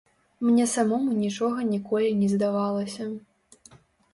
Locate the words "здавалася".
2.33-3.07